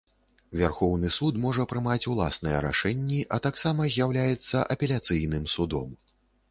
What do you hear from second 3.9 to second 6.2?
з'яўляецца апеляцыйным судом.